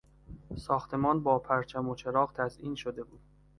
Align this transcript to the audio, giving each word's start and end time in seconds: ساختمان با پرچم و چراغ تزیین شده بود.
ساختمان 0.57 1.23
با 1.23 1.39
پرچم 1.39 1.89
و 1.89 1.95
چراغ 1.95 2.31
تزیین 2.33 2.75
شده 2.75 3.03
بود. 3.03 3.21